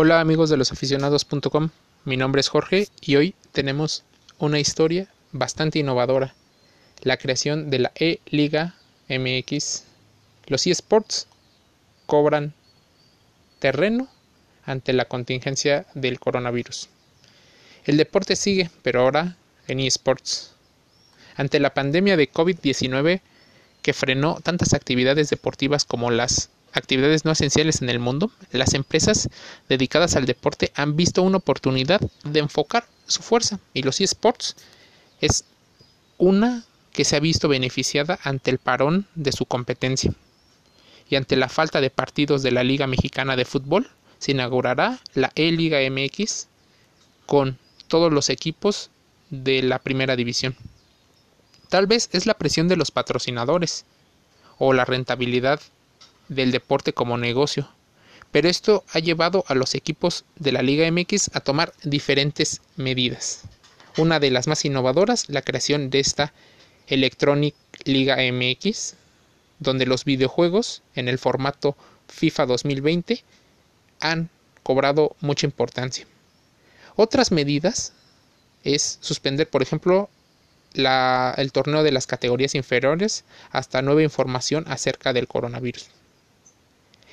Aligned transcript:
Hola 0.00 0.20
amigos 0.20 0.48
de 0.48 0.56
los 0.56 0.70
aficionados.com, 0.70 1.70
mi 2.04 2.16
nombre 2.16 2.38
es 2.38 2.48
Jorge 2.48 2.86
y 3.00 3.16
hoy 3.16 3.34
tenemos 3.50 4.04
una 4.38 4.60
historia 4.60 5.08
bastante 5.32 5.80
innovadora, 5.80 6.36
la 7.02 7.16
creación 7.16 7.68
de 7.68 7.80
la 7.80 7.92
E-Liga 7.96 8.76
MX. 9.08 9.82
Los 10.46 10.68
eSports 10.68 11.26
cobran 12.06 12.54
terreno 13.58 14.06
ante 14.64 14.92
la 14.92 15.06
contingencia 15.06 15.84
del 15.94 16.20
coronavirus. 16.20 16.90
El 17.84 17.96
deporte 17.96 18.36
sigue, 18.36 18.70
pero 18.82 19.00
ahora 19.00 19.36
en 19.66 19.80
eSports. 19.80 20.54
Ante 21.34 21.58
la 21.58 21.74
pandemia 21.74 22.16
de 22.16 22.30
COVID-19 22.30 23.20
que 23.82 23.92
frenó 23.92 24.38
tantas 24.44 24.74
actividades 24.74 25.28
deportivas 25.28 25.84
como 25.84 26.12
las 26.12 26.50
actividades 26.72 27.24
no 27.24 27.32
esenciales 27.32 27.82
en 27.82 27.90
el 27.90 27.98
mundo, 27.98 28.30
las 28.52 28.74
empresas 28.74 29.28
dedicadas 29.68 30.16
al 30.16 30.26
deporte 30.26 30.72
han 30.74 30.96
visto 30.96 31.22
una 31.22 31.38
oportunidad 31.38 32.00
de 32.24 32.40
enfocar 32.40 32.86
su 33.06 33.22
fuerza 33.22 33.58
y 33.74 33.82
los 33.82 34.00
eSports 34.00 34.56
es 35.20 35.44
una 36.18 36.64
que 36.92 37.04
se 37.04 37.16
ha 37.16 37.20
visto 37.20 37.48
beneficiada 37.48 38.18
ante 38.22 38.50
el 38.50 38.58
parón 38.58 39.06
de 39.14 39.32
su 39.32 39.46
competencia. 39.46 40.12
Y 41.08 41.16
ante 41.16 41.36
la 41.36 41.48
falta 41.48 41.80
de 41.80 41.90
partidos 41.90 42.42
de 42.42 42.50
la 42.50 42.64
Liga 42.64 42.86
Mexicana 42.86 43.36
de 43.36 43.44
Fútbol, 43.44 43.88
se 44.18 44.32
inaugurará 44.32 45.00
la 45.14 45.32
E-Liga 45.36 45.78
MX 45.88 46.48
con 47.24 47.58
todos 47.86 48.12
los 48.12 48.28
equipos 48.28 48.90
de 49.30 49.62
la 49.62 49.78
primera 49.78 50.16
división. 50.16 50.56
Tal 51.68 51.86
vez 51.86 52.08
es 52.12 52.26
la 52.26 52.34
presión 52.34 52.68
de 52.68 52.76
los 52.76 52.90
patrocinadores 52.90 53.84
o 54.58 54.72
la 54.72 54.84
rentabilidad 54.84 55.60
del 56.28 56.52
deporte 56.52 56.92
como 56.92 57.18
negocio, 57.18 57.68
pero 58.30 58.48
esto 58.48 58.84
ha 58.92 58.98
llevado 58.98 59.44
a 59.48 59.54
los 59.54 59.74
equipos 59.74 60.24
de 60.36 60.52
la 60.52 60.62
Liga 60.62 60.90
MX 60.90 61.30
a 61.34 61.40
tomar 61.40 61.72
diferentes 61.82 62.60
medidas. 62.76 63.42
Una 63.96 64.20
de 64.20 64.30
las 64.30 64.46
más 64.46 64.64
innovadoras, 64.64 65.28
la 65.28 65.42
creación 65.42 65.90
de 65.90 66.00
esta 66.00 66.32
Electronic 66.86 67.54
Liga 67.84 68.16
MX, 68.16 68.94
donde 69.58 69.86
los 69.86 70.04
videojuegos 70.04 70.82
en 70.94 71.08
el 71.08 71.18
formato 71.18 71.76
FIFA 72.08 72.46
2020 72.46 73.24
han 74.00 74.30
cobrado 74.62 75.16
mucha 75.20 75.46
importancia. 75.46 76.06
Otras 76.96 77.32
medidas 77.32 77.92
es 78.62 78.98
suspender, 79.00 79.48
por 79.48 79.62
ejemplo, 79.62 80.10
el 80.74 81.52
torneo 81.52 81.82
de 81.82 81.92
las 81.92 82.06
categorías 82.06 82.54
inferiores 82.54 83.24
hasta 83.50 83.82
nueva 83.82 84.02
información 84.02 84.64
acerca 84.68 85.12
del 85.12 85.26
coronavirus. 85.26 85.88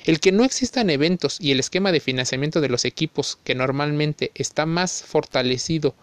El 0.06 0.20
que 0.20 0.30
no 0.30 0.44
existan 0.44 0.88
eventos 0.88 1.38
y 1.40 1.50
el 1.50 1.58
esquema 1.58 1.90
de 1.90 1.98
financiamiento 1.98 2.60
de 2.60 2.68
los 2.68 2.84
equipos 2.84 3.40
que 3.42 3.56
normalmente 3.56 4.30
está 4.36 4.64
más 4.64 5.02
fortalecido 5.02 5.96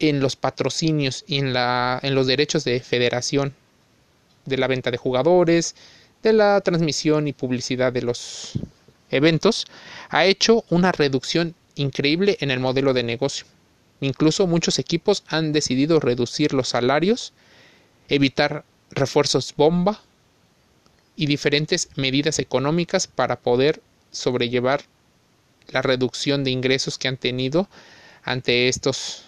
en 0.00 0.18
los 0.18 0.34
patrocinios 0.34 1.22
y 1.28 1.38
en, 1.38 1.52
los 1.54 2.26
derechos 2.26 2.64
de 2.64 2.80
federación, 2.80 3.54
de 4.46 4.56
la 4.58 4.66
venta 4.66 4.90
de 4.90 4.96
jugadores, 4.96 5.76
de 6.24 6.32
la 6.32 6.60
transmisión 6.60 7.28
y 7.28 7.32
publicidad 7.32 7.92
de 7.92 8.02
los 8.02 8.58
eventos, 9.12 9.68
ha 10.08 10.24
hecho 10.24 10.64
una 10.68 10.90
reducción 10.90 11.54
increíble 11.76 12.36
en 12.40 12.50
el 12.50 12.58
modelo 12.58 12.94
de 12.94 13.04
negocio. 13.04 13.46
Incluso 14.00 14.48
muchos 14.48 14.80
equipos 14.80 15.22
han 15.28 15.52
decidido 15.52 16.00
reducir 16.00 16.52
los 16.52 16.70
salarios, 16.70 17.32
evitar 18.08 18.64
refuerzos 18.90 19.54
bomba 19.56 20.02
y 21.16 21.26
diferentes 21.26 21.88
medidas 21.96 22.38
económicas 22.38 23.06
para 23.06 23.40
poder 23.40 23.82
sobrellevar 24.10 24.82
la 25.68 25.82
reducción 25.82 26.44
de 26.44 26.50
ingresos 26.50 26.98
que 26.98 27.08
han 27.08 27.16
tenido 27.16 27.68
ante 28.24 28.68
estos 28.68 29.24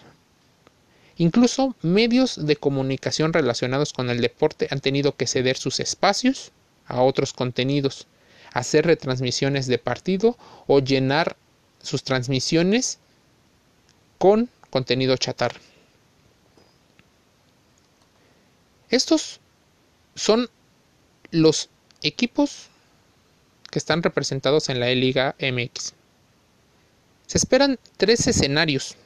Incluso 1.19 1.75
medios 1.81 2.47
de 2.47 2.57
comunicación 2.57 3.33
relacionados 3.33 3.93
con 3.95 4.11
el 4.11 4.21
deporte 4.21 4.69
han 4.71 4.81
tenido 4.81 5.17
que 5.17 5.27
ceder 5.27 5.57
sus 5.57 5.81
espacios 5.81 6.53
a 6.87 7.01
otros 7.01 7.33
contenidos, 7.33 8.07
hacer 8.53 8.85
retransmisiones 8.85 9.67
de 9.67 9.79
partido 9.79 10.37
o 10.67 10.81
llenar 10.81 11.37
sus 11.83 12.03
transmisiones 12.03 12.99
con 14.19 14.51
contenido 14.69 15.17
chatar. 15.17 15.55
Estos 18.91 19.41
son 20.15 20.51
los 21.31 21.71
equipos 22.07 22.69
que 23.71 23.79
están 23.79 24.03
representados 24.03 24.69
en 24.69 24.81
la 24.81 24.89
E-Liga 24.89 25.35
MX. 25.41 25.95
Se 27.27 27.39
esperan 27.39 27.79
tres 27.97 28.27
escenarios. 28.27 28.97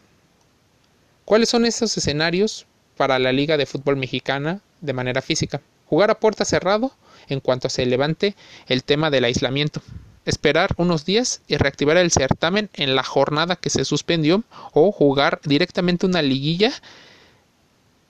¿Cuáles 1.25 1.49
son 1.49 1.65
esos 1.65 1.97
escenarios 1.97 2.67
para 2.97 3.19
la 3.19 3.33
Liga 3.33 3.57
de 3.57 3.67
Fútbol 3.67 3.97
Mexicana 3.97 4.61
de 4.81 4.93
manera 4.93 5.23
física? 5.23 5.63
Jugar 5.87 6.11
a 6.11 6.21
puerta 6.21 6.45
cerrado 6.45 6.93
en 7.29 7.41
cuanto 7.41 7.69
se 7.69 7.87
levante 7.87 8.37
el 8.67 8.85
tema 8.85 9.11
del 9.11 9.25
aislamiento. 9.25 9.83
Esperar 10.27 10.75
unos 10.77 11.05
días 11.05 11.41
y 11.49 11.57
reactivar 11.57 11.97
el 11.97 12.13
certamen 12.13 12.69
en 12.75 12.95
la 12.95 13.03
jornada 13.03 13.57
que 13.57 13.71
se 13.71 13.85
suspendió 13.85 14.45
o 14.73 14.93
jugar 14.93 15.41
directamente 15.45 16.07
una 16.07 16.21
liguilla 16.21 16.73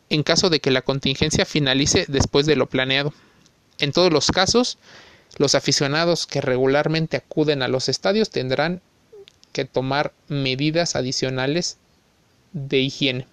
en 0.09 0.25
caso 0.25 0.51
de 0.51 0.61
que 0.61 0.73
la 0.73 0.83
contingencia 0.83 1.47
finalice 1.47 2.05
después 2.09 2.45
de 2.47 2.57
lo 2.57 2.69
planeado. 2.69 3.15
En 3.81 3.93
todos 3.93 4.13
los 4.13 4.27
casos, 4.27 4.77
los 5.39 5.55
aficionados 5.55 6.27
que 6.27 6.43
regularmente 6.43 7.17
acuden 7.17 7.63
a 7.63 7.69
los 7.69 7.89
estadios 7.89 8.29
tendrán 8.29 8.83
que 9.53 9.65
tomar 9.65 10.13
medidas 10.29 10.97
adicionales 10.97 11.79
de 12.53 12.79
higiene. 12.79 13.27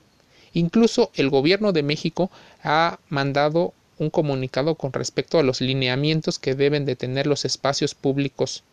Incluso 0.54 1.12
el 1.16 1.30
gobierno 1.30 1.74
de 1.74 1.84
México 1.84 2.32
ha 2.64 3.00
mandado 3.10 3.74
un 4.00 4.10
comunicado 4.10 4.76
con 4.76 4.94
respecto 4.94 5.38
a 5.38 5.44
los 5.44 5.60
lineamientos 5.60 6.40
que 6.40 6.56
deben 6.56 6.86
de 6.86 6.96
tener 6.96 7.28
los 7.28 7.44
espacios 7.44 7.94
públicos 7.94 8.64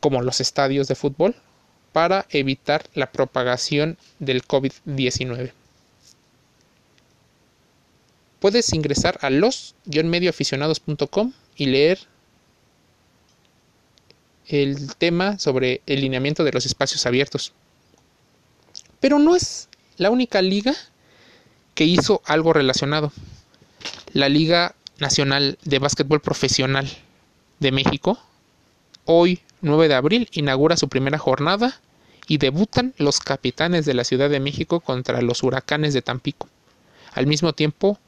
como 0.00 0.20
los 0.20 0.40
estadios 0.40 0.88
de 0.88 0.96
fútbol 0.96 1.36
para 1.92 2.26
evitar 2.30 2.84
la 2.94 3.12
propagación 3.12 3.98
del 4.18 4.42
COVID-19 4.42 5.52
puedes 8.42 8.74
ingresar 8.74 9.18
a 9.22 9.30
los-medioaficionados.com 9.30 11.32
y 11.54 11.66
leer 11.66 12.00
el 14.48 14.96
tema 14.96 15.38
sobre 15.38 15.80
el 15.86 16.00
lineamiento 16.00 16.42
de 16.42 16.50
los 16.50 16.66
espacios 16.66 17.06
abiertos. 17.06 17.52
Pero 18.98 19.20
no 19.20 19.36
es 19.36 19.68
la 19.96 20.10
única 20.10 20.42
liga 20.42 20.74
que 21.76 21.84
hizo 21.84 22.20
algo 22.24 22.52
relacionado. 22.52 23.12
La 24.12 24.28
Liga 24.28 24.74
Nacional 24.98 25.56
de 25.62 25.78
Básquetbol 25.78 26.20
Profesional 26.20 26.90
de 27.60 27.70
México, 27.70 28.18
hoy 29.04 29.38
9 29.60 29.86
de 29.86 29.94
abril, 29.94 30.28
inaugura 30.32 30.76
su 30.76 30.88
primera 30.88 31.18
jornada 31.18 31.80
y 32.26 32.38
debutan 32.38 32.92
los 32.98 33.20
capitanes 33.20 33.86
de 33.86 33.94
la 33.94 34.02
Ciudad 34.02 34.30
de 34.30 34.40
México 34.40 34.80
contra 34.80 35.22
los 35.22 35.44
huracanes 35.44 35.94
de 35.94 36.02
Tampico. 36.02 36.48
Al 37.12 37.28
mismo 37.28 37.52
tiempo, 37.52 38.00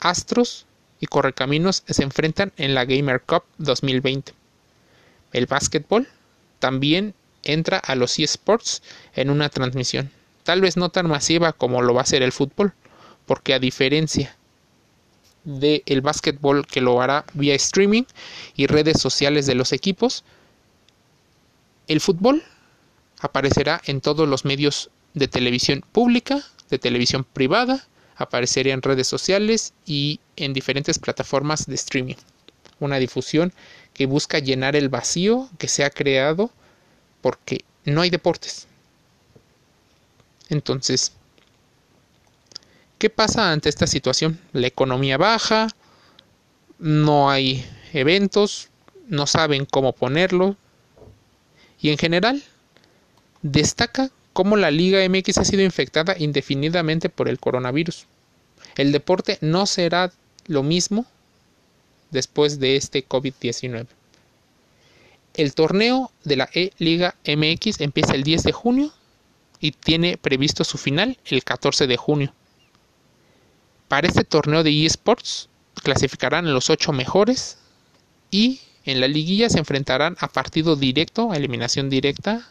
Astros 0.00 0.66
y 1.00 1.06
Correcaminos 1.06 1.82
se 1.86 2.02
enfrentan 2.02 2.52
en 2.56 2.74
la 2.74 2.84
Gamer 2.84 3.22
Cup 3.22 3.44
2020. 3.58 4.32
El 5.32 5.46
básquetbol 5.46 6.08
también 6.58 7.14
entra 7.42 7.78
a 7.78 7.94
los 7.94 8.18
eSports 8.18 8.82
en 9.14 9.30
una 9.30 9.48
transmisión, 9.48 10.10
tal 10.42 10.60
vez 10.60 10.76
no 10.76 10.90
tan 10.90 11.08
masiva 11.08 11.52
como 11.52 11.82
lo 11.82 11.94
va 11.94 12.02
a 12.02 12.06
ser 12.06 12.22
el 12.22 12.32
fútbol, 12.32 12.74
porque 13.26 13.54
a 13.54 13.58
diferencia 13.58 14.36
del 15.44 15.82
el 15.86 16.00
básquetbol 16.02 16.66
que 16.66 16.80
lo 16.80 17.00
hará 17.00 17.24
vía 17.32 17.54
streaming 17.54 18.04
y 18.56 18.66
redes 18.66 19.00
sociales 19.00 19.46
de 19.46 19.54
los 19.54 19.72
equipos, 19.72 20.24
el 21.86 22.00
fútbol 22.00 22.42
aparecerá 23.20 23.80
en 23.86 24.00
todos 24.00 24.28
los 24.28 24.44
medios 24.44 24.90
de 25.14 25.28
televisión 25.28 25.84
pública, 25.92 26.42
de 26.68 26.78
televisión 26.78 27.24
privada 27.24 27.86
aparecería 28.20 28.74
en 28.74 28.82
redes 28.82 29.06
sociales 29.06 29.72
y 29.86 30.20
en 30.36 30.52
diferentes 30.52 30.98
plataformas 30.98 31.66
de 31.66 31.74
streaming. 31.74 32.16
Una 32.78 32.98
difusión 32.98 33.52
que 33.94 34.04
busca 34.04 34.38
llenar 34.38 34.76
el 34.76 34.90
vacío 34.90 35.48
que 35.58 35.68
se 35.68 35.84
ha 35.84 35.90
creado 35.90 36.50
porque 37.22 37.64
no 37.84 38.02
hay 38.02 38.10
deportes. 38.10 38.66
Entonces, 40.50 41.12
¿qué 42.98 43.08
pasa 43.08 43.52
ante 43.52 43.70
esta 43.70 43.86
situación? 43.86 44.38
La 44.52 44.66
economía 44.66 45.16
baja, 45.16 45.68
no 46.78 47.30
hay 47.30 47.64
eventos, 47.94 48.68
no 49.08 49.26
saben 49.26 49.64
cómo 49.64 49.94
ponerlo 49.94 50.56
y 51.80 51.88
en 51.88 51.96
general 51.96 52.42
destaca 53.40 54.10
cómo 54.32 54.56
la 54.56 54.70
Liga 54.70 55.06
MX 55.08 55.38
ha 55.38 55.44
sido 55.44 55.62
infectada 55.62 56.16
indefinidamente 56.18 57.08
por 57.08 57.28
el 57.28 57.38
coronavirus. 57.38 58.06
El 58.76 58.92
deporte 58.92 59.38
no 59.40 59.66
será 59.66 60.12
lo 60.46 60.62
mismo 60.62 61.06
después 62.10 62.58
de 62.60 62.76
este 62.76 63.06
COVID-19. 63.06 63.86
El 65.34 65.54
torneo 65.54 66.10
de 66.24 66.36
la 66.36 66.48
E-Liga 66.52 67.14
MX 67.24 67.80
empieza 67.80 68.14
el 68.14 68.24
10 68.24 68.42
de 68.42 68.52
junio 68.52 68.92
y 69.60 69.72
tiene 69.72 70.16
previsto 70.16 70.64
su 70.64 70.78
final 70.78 71.18
el 71.24 71.44
14 71.44 71.86
de 71.86 71.96
junio. 71.96 72.34
Para 73.88 74.08
este 74.08 74.24
torneo 74.24 74.62
de 74.62 74.86
eSports 74.86 75.48
clasificarán 75.74 76.52
los 76.52 76.70
8 76.70 76.92
mejores 76.92 77.58
y 78.30 78.60
en 78.84 79.00
la 79.00 79.08
liguilla 79.08 79.48
se 79.50 79.58
enfrentarán 79.58 80.16
a 80.20 80.28
partido 80.28 80.76
directo, 80.76 81.32
a 81.32 81.36
eliminación 81.36 81.90
directa, 81.90 82.48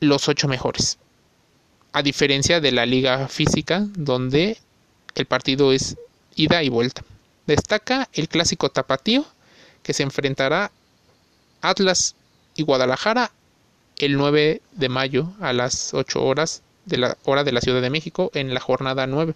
los 0.00 0.28
8 0.28 0.48
mejores. 0.48 0.98
A 1.92 2.02
diferencia 2.02 2.60
de 2.60 2.72
la 2.72 2.86
liga 2.86 3.28
física, 3.28 3.86
donde 3.94 4.58
el 5.14 5.26
partido 5.26 5.72
es 5.72 5.96
ida 6.34 6.62
y 6.62 6.68
vuelta. 6.68 7.02
Destaca 7.46 8.08
el 8.12 8.28
clásico 8.28 8.70
tapatío, 8.70 9.24
que 9.82 9.94
se 9.94 10.02
enfrentará 10.02 10.70
Atlas 11.60 12.14
y 12.54 12.62
Guadalajara 12.62 13.32
el 13.96 14.16
9 14.16 14.62
de 14.72 14.88
mayo 14.88 15.32
a 15.40 15.52
las 15.52 15.92
8 15.94 16.22
horas 16.22 16.62
de 16.84 16.98
la 16.98 17.16
hora 17.24 17.44
de 17.44 17.52
la 17.52 17.60
Ciudad 17.60 17.82
de 17.82 17.90
México 17.90 18.30
en 18.34 18.54
la 18.54 18.60
jornada 18.60 19.06
9. 19.06 19.34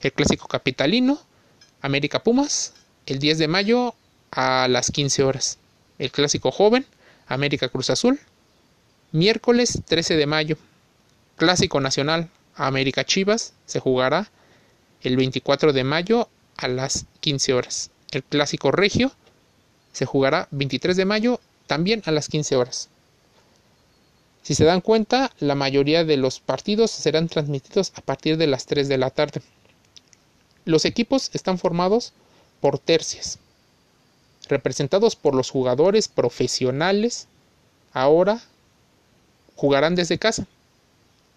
El 0.00 0.12
clásico 0.12 0.48
capitalino, 0.48 1.20
América 1.82 2.22
Pumas, 2.22 2.74
el 3.06 3.18
10 3.18 3.38
de 3.38 3.48
mayo 3.48 3.94
a 4.30 4.68
las 4.68 4.90
15 4.90 5.24
horas. 5.24 5.58
El 5.98 6.10
clásico 6.10 6.50
joven, 6.50 6.86
América 7.26 7.68
Cruz 7.68 7.90
Azul, 7.90 8.20
miércoles 9.12 9.82
13 9.86 10.16
de 10.16 10.26
mayo. 10.26 10.56
Clásico 11.36 11.80
nacional, 11.80 12.28
América 12.54 13.04
Chivas, 13.04 13.54
se 13.66 13.80
jugará 13.80 14.30
el 15.02 15.16
24 15.16 15.72
de 15.72 15.84
mayo 15.84 16.28
a 16.56 16.68
las 16.68 17.06
15 17.20 17.54
horas. 17.54 17.90
El 18.10 18.22
clásico 18.22 18.70
regio 18.70 19.12
se 19.92 20.04
jugará 20.06 20.48
23 20.50 20.96
de 20.96 21.04
mayo 21.04 21.40
también 21.66 22.02
a 22.06 22.10
las 22.10 22.28
15 22.28 22.56
horas. 22.56 22.88
Si 24.42 24.54
se 24.54 24.64
dan 24.64 24.80
cuenta, 24.80 25.30
la 25.38 25.54
mayoría 25.54 26.04
de 26.04 26.16
los 26.16 26.40
partidos 26.40 26.90
serán 26.90 27.28
transmitidos 27.28 27.92
a 27.94 28.00
partir 28.00 28.36
de 28.36 28.46
las 28.46 28.66
3 28.66 28.88
de 28.88 28.98
la 28.98 29.10
tarde. 29.10 29.42
Los 30.64 30.84
equipos 30.84 31.30
están 31.34 31.58
formados 31.58 32.12
por 32.60 32.78
tercias, 32.78 33.38
representados 34.48 35.16
por 35.16 35.34
los 35.34 35.50
jugadores 35.50 36.08
profesionales. 36.08 37.26
Ahora 37.92 38.40
jugarán 39.60 39.94
desde 39.94 40.18
casa. 40.18 40.46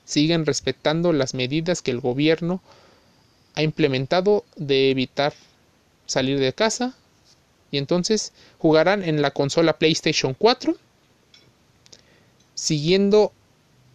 Siguen 0.06 0.46
respetando 0.46 1.12
las 1.12 1.34
medidas 1.34 1.82
que 1.82 1.92
el 1.92 2.00
gobierno 2.00 2.62
ha 3.54 3.64
implementado 3.64 4.46
de 4.56 4.92
evitar 4.92 5.34
salir 6.06 6.40
de 6.40 6.54
casa 6.54 6.96
y 7.70 7.78
entonces 7.78 8.32
jugarán 8.60 9.04
en 9.04 9.22
la 9.22 9.32
consola 9.32 9.74
PlayStation 9.78 10.34
4 10.36 10.78
siguiendo 12.56 13.34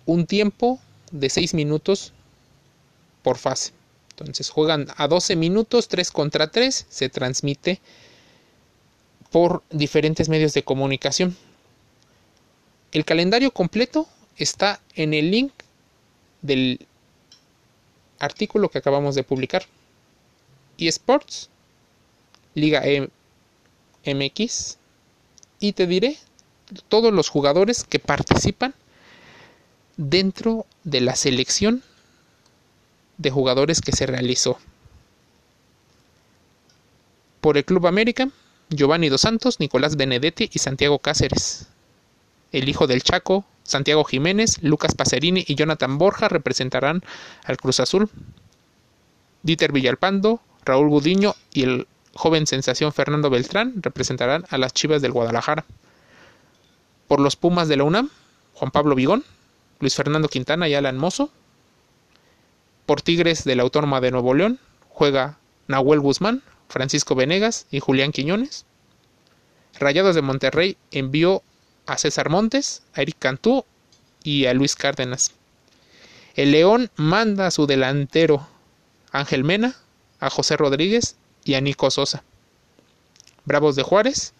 un 0.04 0.26
tiempo 0.26 0.78
de 1.10 1.30
6 1.30 1.54
minutos 1.54 2.12
por 3.22 3.38
fase. 3.38 3.72
Entonces 4.10 4.50
juegan 4.50 4.88
a 4.98 5.08
12 5.08 5.36
minutos 5.36 5.88
3 5.88 6.10
contra 6.10 6.50
3, 6.50 6.86
se 6.86 7.08
transmite 7.08 7.80
por 9.30 9.62
diferentes 9.70 10.28
medios 10.28 10.52
de 10.52 10.64
comunicación. 10.64 11.34
El 12.92 13.06
calendario 13.06 13.52
completo 13.52 14.06
está 14.38 14.80
en 14.94 15.14
el 15.14 15.30
link 15.30 15.52
del 16.42 16.86
artículo 18.18 18.70
que 18.70 18.78
acabamos 18.78 19.14
de 19.14 19.24
publicar. 19.24 19.66
eSports, 20.78 21.50
Liga 22.54 22.82
MX, 24.06 24.78
y 25.60 25.72
te 25.72 25.86
diré 25.86 26.16
todos 26.88 27.12
los 27.12 27.28
jugadores 27.28 27.84
que 27.84 27.98
participan 27.98 28.74
dentro 29.96 30.66
de 30.84 31.00
la 31.00 31.16
selección 31.16 31.82
de 33.16 33.30
jugadores 33.30 33.80
que 33.80 33.92
se 33.92 34.06
realizó. 34.06 34.58
Por 37.40 37.56
el 37.56 37.64
Club 37.64 37.86
América, 37.86 38.30
Giovanni 38.70 39.08
Dos 39.08 39.22
Santos, 39.22 39.60
Nicolás 39.60 39.96
Benedetti 39.96 40.50
y 40.52 40.58
Santiago 40.58 40.98
Cáceres. 40.98 41.66
El 42.52 42.68
hijo 42.68 42.86
del 42.86 43.02
Chaco, 43.02 43.44
Santiago 43.68 44.02
Jiménez, 44.02 44.62
Lucas 44.62 44.94
Pacerini 44.94 45.44
y 45.46 45.54
Jonathan 45.54 45.98
Borja 45.98 46.28
representarán 46.28 47.02
al 47.44 47.58
Cruz 47.58 47.80
Azul. 47.80 48.08
Dieter 49.42 49.72
Villalpando, 49.72 50.40
Raúl 50.64 50.88
Gudiño 50.88 51.34
y 51.52 51.64
el 51.64 51.86
joven 52.14 52.46
sensación 52.46 52.94
Fernando 52.94 53.28
Beltrán 53.28 53.74
representarán 53.82 54.46
a 54.48 54.56
las 54.56 54.72
Chivas 54.72 55.02
del 55.02 55.12
Guadalajara. 55.12 55.66
Por 57.08 57.20
los 57.20 57.36
Pumas 57.36 57.68
de 57.68 57.76
la 57.76 57.84
UNAM, 57.84 58.08
Juan 58.54 58.70
Pablo 58.70 58.94
Vigón, 58.94 59.22
Luis 59.80 59.94
Fernando 59.94 60.28
Quintana 60.28 60.66
y 60.66 60.74
Alan 60.74 60.96
Mozo. 60.96 61.30
Por 62.86 63.02
Tigres 63.02 63.44
de 63.44 63.54
la 63.54 63.64
Autónoma 63.64 64.00
de 64.00 64.10
Nuevo 64.10 64.32
León, 64.32 64.58
juega 64.88 65.38
Nahuel 65.66 66.00
Guzmán, 66.00 66.42
Francisco 66.70 67.14
Venegas 67.14 67.66
y 67.70 67.80
Julián 67.80 68.12
Quiñones. 68.12 68.64
Rayados 69.78 70.14
de 70.14 70.22
Monterrey 70.22 70.78
envió 70.90 71.42
a 71.88 71.98
César 71.98 72.28
Montes, 72.28 72.82
a 72.94 73.02
Eric 73.02 73.16
Cantú 73.18 73.64
y 74.22 74.44
a 74.44 74.54
Luis 74.54 74.76
Cárdenas. 74.76 75.32
El 76.36 76.52
León 76.52 76.90
manda 76.96 77.46
a 77.46 77.50
su 77.50 77.66
delantero 77.66 78.46
Ángel 79.10 79.42
Mena, 79.42 79.74
a 80.20 80.30
José 80.30 80.56
Rodríguez 80.56 81.16
y 81.44 81.54
a 81.54 81.60
Nico 81.60 81.90
Sosa. 81.90 82.22
Bravos 83.44 83.74
de 83.74 83.82
Juárez 83.82 84.34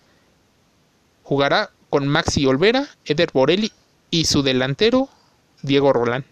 jugará 1.23 1.71
con 1.89 2.07
Maxi 2.07 2.45
Olvera, 2.47 2.89
Eder 3.07 3.31
Borelli 3.33 3.73
y 4.11 4.27
su 4.27 4.43
delantero 4.43 5.09
Diego 5.63 5.93
Rolán. 5.93 6.27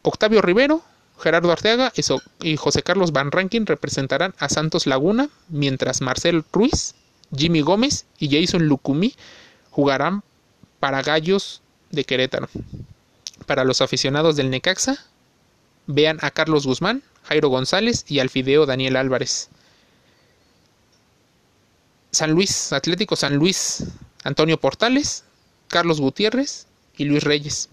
Octavio 0.00 0.40
Rivero, 0.40 0.82
Gerardo 1.18 1.52
Arteaga 1.52 1.92
y 2.40 2.56
José 2.56 2.82
Carlos 2.82 3.12
Van 3.12 3.30
Rankin 3.30 3.66
representarán 3.66 4.34
a 4.38 4.48
Santos 4.48 4.86
Laguna, 4.86 5.28
mientras 5.48 6.00
Marcel 6.00 6.42
Ruiz, 6.52 6.94
Jimmy 7.36 7.60
Gómez 7.60 8.06
y 8.18 8.30
Jason 8.30 8.66
Lucumí 8.66 9.14
jugarán 9.72 10.22
para 10.78 11.02
Gallos 11.02 11.62
de 11.90 12.04
Querétaro. 12.04 12.48
Para 13.46 13.64
los 13.64 13.80
aficionados 13.80 14.36
del 14.36 14.50
Necaxa, 14.50 15.04
vean 15.86 16.18
a 16.22 16.30
Carlos 16.30 16.66
Guzmán, 16.66 17.02
Jairo 17.24 17.48
González 17.48 18.04
y 18.06 18.20
Alfideo 18.20 18.66
Daniel 18.66 18.96
Álvarez. 18.96 19.48
San 22.12 22.32
Luis, 22.32 22.72
Atlético 22.72 23.16
San 23.16 23.36
Luis, 23.36 23.84
Antonio 24.22 24.60
Portales, 24.60 25.24
Carlos 25.68 26.00
Gutiérrez 26.00 26.66
y 26.96 27.04
Luis 27.04 27.24
Reyes. 27.24 27.68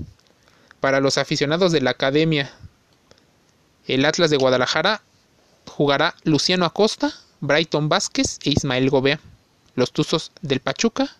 Para 0.79 1.01
los 1.01 1.17
aficionados 1.17 1.73
de 1.73 1.81
la 1.81 1.91
Academia, 1.91 2.51
el 3.85 4.05
Atlas 4.05 4.29
de 4.29 4.38
Guadalajara 4.38 5.01
jugará 5.67 6.15
Luciano 6.23 6.65
Acosta, 6.65 7.13
Brighton 7.41 7.89
Vázquez 7.89 8.39
e 8.43 8.51
Ismael 8.51 8.89
Gobea. 8.89 9.19
Los 9.75 9.91
Tuzos 9.91 10.31
del 10.41 10.62
Pachuca 10.62 11.15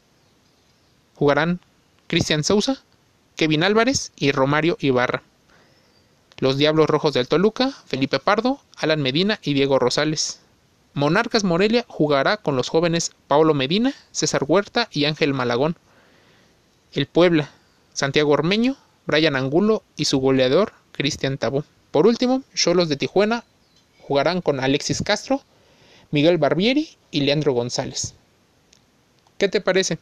jugarán 1.20 1.60
Cristian 2.08 2.46
Sousa, 2.46 2.82
Kevin 3.36 3.66
Álvarez 3.66 4.14
y 4.16 4.32
Romario 4.32 4.78
Ibarra. 4.80 5.22
Los 6.38 6.58
Diablos 6.58 6.88
Rojos 6.88 7.14
del 7.14 7.28
Toluca, 7.28 7.74
Felipe 7.88 8.20
Pardo, 8.20 8.62
Alan 8.78 9.02
Medina 9.02 9.38
y 9.44 9.54
Diego 9.54 9.80
Rosales. 9.80 10.40
Monarcas 10.94 11.44
Morelia 11.44 11.84
jugará 11.90 12.38
con 12.38 12.56
los 12.56 12.70
jóvenes 12.70 13.12
Paulo 13.28 13.54
Medina, 13.54 13.94
César 14.12 14.46
Huerta 14.48 14.88
y 14.94 15.04
Ángel 15.04 15.34
Malagón. 15.34 15.76
El 16.94 17.06
Puebla, 17.06 17.50
Santiago 17.92 18.32
Ormeño, 18.32 18.78
Brian 19.06 19.36
Angulo 19.36 19.84
y 19.98 20.06
su 20.06 20.20
goleador 20.20 20.72
Cristian 20.94 21.38
Tabó. 21.38 21.66
Por 21.92 22.08
último, 22.08 22.44
Cholos 22.56 22.88
de 22.88 22.96
Tijuana 22.96 23.44
jugarán 24.08 24.40
con 24.40 24.62
Alexis 24.62 25.02
Castro, 25.02 25.42
Miguel 26.12 26.38
Barbieri 26.38 26.96
y 27.12 27.22
Leandro 27.22 27.52
González. 27.52 28.14
¿Qué 29.38 29.50
te 29.50 29.60
parece? 29.60 30.00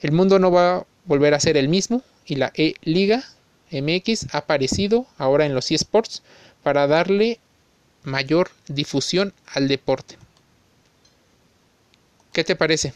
El 0.00 0.12
mundo 0.12 0.38
no 0.38 0.50
va 0.50 0.76
a 0.76 0.86
volver 1.04 1.34
a 1.34 1.40
ser 1.40 1.56
el 1.56 1.68
mismo 1.68 2.02
y 2.24 2.36
la 2.36 2.52
E-Liga 2.54 3.24
MX 3.70 4.34
ha 4.34 4.38
aparecido 4.38 5.06
ahora 5.18 5.46
en 5.46 5.54
los 5.54 5.70
eSports 5.70 6.22
para 6.62 6.86
darle 6.86 7.38
mayor 8.02 8.50
difusión 8.68 9.32
al 9.46 9.68
deporte. 9.68 10.16
¿Qué 12.32 12.44
te 12.44 12.56
parece? 12.56 12.92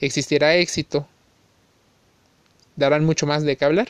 ¿Existirá 0.00 0.54
éxito? 0.56 1.06
¿Darán 2.76 3.04
mucho 3.04 3.26
más 3.26 3.42
de 3.42 3.56
qué 3.56 3.64
hablar? 3.64 3.88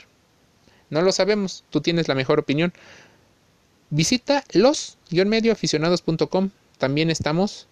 No 0.89 1.01
lo 1.01 1.11
sabemos, 1.11 1.65
tú 1.69 1.81
tienes 1.81 2.07
la 2.07 2.15
mejor 2.15 2.39
opinión. 2.39 2.73
Visita 3.89 4.43
los-medioaficionados.com. 4.53 6.49
También 6.77 7.09
estamos 7.09 7.67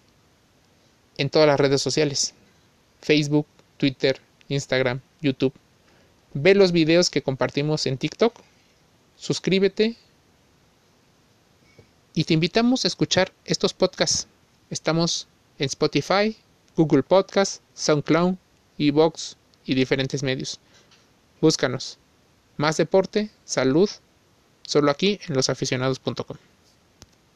en 1.17 1.29
todas 1.29 1.47
las 1.47 1.59
redes 1.59 1.81
sociales. 1.81 2.33
Facebook, 3.01 3.47
Twitter, 3.77 4.19
Instagram, 4.49 5.01
YouTube. 5.21 5.53
Ve 6.33 6.55
los 6.55 6.71
videos 6.71 7.09
que 7.09 7.21
compartimos 7.21 7.85
en 7.85 7.97
TikTok. 7.97 8.35
Suscríbete. 9.17 9.95
Y 12.13 12.23
te 12.23 12.33
invitamos 12.33 12.85
a 12.85 12.87
escuchar 12.87 13.33
estos 13.45 13.73
podcasts. 13.73 14.27
Estamos 14.69 15.27
en 15.59 15.65
Spotify, 15.65 16.37
Google 16.75 17.03
Podcast, 17.03 17.61
SoundCloud, 17.73 18.35
Evox 18.77 19.37
y 19.65 19.75
diferentes 19.75 20.23
medios. 20.23 20.59
Búscanos. 21.41 21.97
Más 22.57 22.77
deporte, 22.77 23.29
salud, 23.43 23.89
solo 24.63 24.91
aquí 24.91 25.19
en 25.27 25.35
losaficionados.com. 25.35 26.54